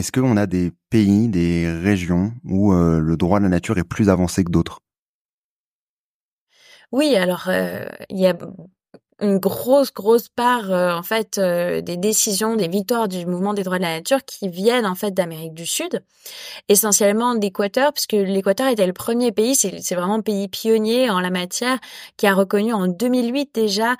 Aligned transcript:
est-ce 0.00 0.10
qu'on 0.12 0.36
a 0.36 0.46
des 0.46 0.72
pays, 0.88 1.28
des 1.28 1.70
régions 1.70 2.32
où 2.44 2.72
le 2.72 3.16
droit 3.16 3.38
de 3.38 3.44
la 3.44 3.50
nature 3.50 3.78
est 3.78 3.84
plus 3.84 4.08
avancé 4.08 4.42
que 4.42 4.50
d'autres? 4.50 4.80
Oui, 6.90 7.14
alors 7.14 7.48
il 8.08 8.18
y 8.18 8.26
a 8.26 8.36
une 9.20 9.38
grosse, 9.38 9.92
grosse 9.92 10.28
part 10.28 10.70
euh, 10.70 10.92
en 10.92 11.02
fait 11.02 11.38
euh, 11.38 11.80
des 11.80 11.96
décisions, 11.96 12.56
des 12.56 12.68
victoires 12.68 13.08
du 13.08 13.26
mouvement 13.26 13.54
des 13.54 13.62
droits 13.62 13.78
de 13.78 13.82
la 13.82 13.96
nature 13.96 14.24
qui 14.24 14.48
viennent 14.48 14.86
en 14.86 14.94
fait 14.94 15.12
d'Amérique 15.12 15.54
du 15.54 15.66
Sud, 15.66 16.02
essentiellement 16.68 17.34
d'Équateur, 17.34 17.92
puisque 17.92 18.12
l'Équateur 18.12 18.68
était 18.68 18.86
le 18.86 18.92
premier 18.92 19.32
pays, 19.32 19.54
c'est 19.54 19.94
vraiment 19.94 20.22
pays 20.22 20.48
pionnier 20.48 21.10
en 21.10 21.20
la 21.20 21.30
matière, 21.30 21.78
qui 22.16 22.26
a 22.26 22.34
reconnu 22.34 22.72
en 22.72 22.86
2008 22.86 23.50
déjà 23.54 23.96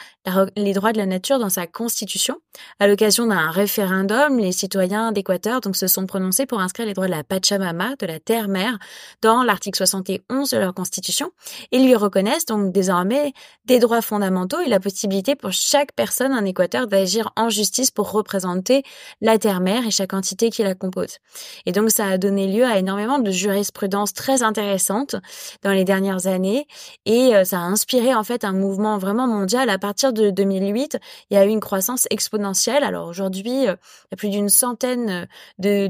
les 0.56 0.72
droits 0.72 0.92
de 0.92 0.98
la 0.98 1.06
nature 1.06 1.38
dans 1.38 1.50
sa 1.50 1.66
constitution. 1.66 2.36
À 2.78 2.86
l'occasion 2.86 3.26
d'un 3.26 3.50
référendum, 3.50 4.38
les 4.38 4.52
citoyens 4.52 5.12
d'Équateur 5.12 5.60
donc 5.60 5.76
se 5.76 5.86
sont 5.86 6.06
prononcés 6.06 6.46
pour 6.46 6.60
inscrire 6.60 6.86
les 6.86 6.94
droits 6.94 7.06
de 7.06 7.12
la 7.12 7.24
Pachamama, 7.24 7.96
de 7.98 8.06
la 8.06 8.20
terre-mère, 8.20 8.78
dans 9.22 9.42
l'article 9.42 9.76
71 9.76 10.50
de 10.50 10.58
leur 10.58 10.74
constitution, 10.74 11.30
et 11.72 11.78
lui 11.78 11.94
reconnaissent 11.94 12.46
donc 12.46 12.72
désormais 12.72 13.32
des 13.66 13.78
droits 13.78 14.02
fondamentaux 14.02 14.60
et 14.60 14.68
la 14.68 14.80
possibilité 14.80 15.09
pour 15.40 15.52
chaque 15.52 15.92
personne 15.92 16.32
en 16.32 16.44
Équateur 16.44 16.86
d'agir 16.86 17.32
en 17.36 17.50
justice 17.50 17.90
pour 17.90 18.12
représenter 18.12 18.82
la 19.20 19.38
terre-mère 19.38 19.86
et 19.86 19.90
chaque 19.90 20.14
entité 20.14 20.50
qui 20.50 20.62
la 20.62 20.74
compose. 20.74 21.18
Et 21.66 21.72
donc 21.72 21.90
ça 21.90 22.06
a 22.06 22.18
donné 22.18 22.46
lieu 22.46 22.64
à 22.64 22.78
énormément 22.78 23.18
de 23.18 23.30
jurisprudence 23.30 24.14
très 24.14 24.42
intéressante 24.42 25.16
dans 25.62 25.72
les 25.72 25.84
dernières 25.84 26.26
années 26.26 26.66
et 27.06 27.34
euh, 27.34 27.44
ça 27.44 27.58
a 27.58 27.62
inspiré 27.62 28.14
en 28.14 28.22
fait 28.22 28.44
un 28.44 28.52
mouvement 28.52 28.98
vraiment 28.98 29.26
mondial. 29.26 29.68
À 29.68 29.78
partir 29.78 30.12
de 30.12 30.30
2008, 30.30 30.98
il 31.30 31.34
y 31.34 31.36
a 31.36 31.44
eu 31.44 31.48
une 31.48 31.60
croissance 31.60 32.06
exponentielle. 32.10 32.84
Alors 32.84 33.08
aujourd'hui, 33.08 33.66
euh, 33.66 33.74
il 33.74 34.12
y 34.12 34.14
a 34.14 34.16
plus 34.16 34.30
d'une 34.30 34.48
centaine 34.48 35.26
de, 35.58 35.88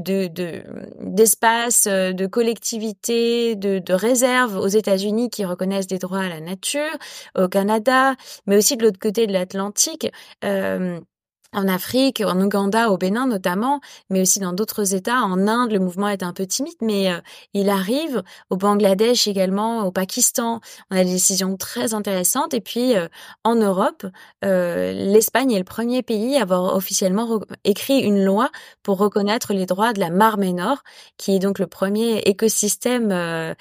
d'espaces, 0.99 1.87
euh, 1.87 2.11
de, 2.11 2.25
collectivités, 2.25 3.55
de, 3.55 3.79
de 3.79 3.93
réserves 3.93 4.57
aux 4.57 4.67
États-Unis 4.67 5.29
qui 5.29 5.45
reconnaissent 5.45 5.87
des 5.87 5.99
droits 5.99 6.21
à 6.21 6.29
la 6.29 6.39
nature, 6.39 6.91
au 7.37 7.47
Canada, 7.47 8.15
mais 8.47 8.57
aussi 8.57 8.77
de 8.77 8.83
l'autre 8.83 8.99
côté 8.99 9.10
de 9.11 9.31
l'Atlantique. 9.31 10.11
En 11.53 11.67
Afrique, 11.67 12.21
en 12.25 12.39
Ouganda, 12.39 12.91
au 12.91 12.97
Bénin 12.97 13.27
notamment, 13.27 13.81
mais 14.09 14.21
aussi 14.21 14.39
dans 14.39 14.53
d'autres 14.53 14.93
États. 14.93 15.21
En 15.21 15.47
Inde, 15.47 15.71
le 15.71 15.79
mouvement 15.79 16.07
est 16.07 16.23
un 16.23 16.33
peu 16.33 16.45
timide, 16.45 16.75
mais 16.81 17.11
euh, 17.11 17.19
il 17.53 17.69
arrive. 17.69 18.23
Au 18.49 18.57
Bangladesh 18.57 19.27
également, 19.27 19.85
au 19.85 19.91
Pakistan, 19.91 20.61
on 20.89 20.95
a 20.95 21.03
des 21.03 21.11
décisions 21.11 21.57
très 21.57 21.93
intéressantes. 21.93 22.53
Et 22.53 22.61
puis 22.61 22.95
euh, 22.95 23.07
en 23.43 23.55
Europe, 23.55 24.05
l'Espagne 24.41 25.51
est 25.51 25.59
le 25.59 25.63
premier 25.63 26.01
pays 26.03 26.37
à 26.37 26.43
avoir 26.43 26.75
officiellement 26.75 27.41
écrit 27.63 27.99
une 27.99 28.23
loi 28.23 28.49
pour 28.83 28.97
reconnaître 28.97 29.53
les 29.53 29.65
droits 29.65 29.93
de 29.93 29.99
la 29.99 30.09
Marmée 30.09 30.53
Nord, 30.53 30.83
qui 31.17 31.35
est 31.35 31.39
donc 31.39 31.59
le 31.59 31.67
premier 31.67 32.19
écosystème 32.19 33.55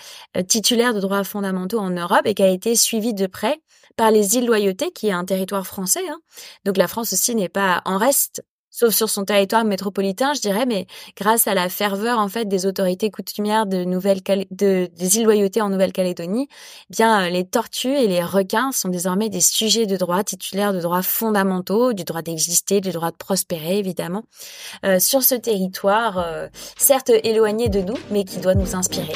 titulaire 0.48 0.94
de 0.94 1.00
droits 1.00 1.24
fondamentaux 1.24 1.78
en 1.78 1.90
Europe 1.90 2.22
et 2.24 2.34
qui 2.34 2.42
a 2.42 2.48
été 2.48 2.76
suivi 2.76 3.14
de 3.14 3.26
près 3.26 3.60
par 3.96 4.10
les 4.10 4.36
îles 4.36 4.46
Loyauté, 4.46 4.90
qui 4.92 5.08
est 5.08 5.12
un 5.12 5.24
territoire 5.24 5.66
français. 5.66 6.08
Hein. 6.08 6.20
Donc 6.64 6.76
la 6.76 6.88
France 6.88 7.12
aussi 7.12 7.34
n'est 7.34 7.48
pas 7.48 7.79
en 7.84 7.98
reste, 7.98 8.42
sauf 8.70 8.94
sur 8.94 9.10
son 9.10 9.24
territoire 9.24 9.64
métropolitain, 9.64 10.32
je 10.34 10.40
dirais, 10.40 10.64
mais 10.64 10.86
grâce 11.16 11.46
à 11.48 11.54
la 11.54 11.68
ferveur 11.68 12.18
en 12.18 12.28
fait 12.28 12.46
des 12.46 12.66
autorités 12.66 13.10
coutumières 13.10 13.66
de 13.66 13.84
Nouvelle 13.84 14.20
de, 14.50 14.88
des 14.96 15.18
îles 15.18 15.24
Loyauté 15.24 15.60
en 15.60 15.68
Nouvelle-Calédonie, 15.70 16.48
eh 16.50 16.92
bien 16.92 17.26
euh, 17.26 17.28
les 17.28 17.44
tortues 17.44 17.94
et 17.94 18.06
les 18.06 18.22
requins 18.22 18.72
sont 18.72 18.88
désormais 18.88 19.28
des 19.28 19.40
sujets 19.40 19.86
de 19.86 19.96
droit 19.96 20.22
titulaires 20.22 20.72
de 20.72 20.80
droits 20.80 21.02
fondamentaux, 21.02 21.92
du 21.92 22.04
droit 22.04 22.22
d'exister, 22.22 22.80
du 22.80 22.90
droit 22.92 23.10
de 23.10 23.16
prospérer 23.16 23.78
évidemment, 23.78 24.22
euh, 24.84 24.98
sur 25.00 25.22
ce 25.22 25.34
territoire 25.34 26.18
euh, 26.18 26.46
certes 26.78 27.10
éloigné 27.24 27.68
de 27.68 27.80
nous, 27.80 27.98
mais 28.10 28.24
qui 28.24 28.38
doit 28.38 28.54
nous 28.54 28.76
inspirer. 28.76 29.14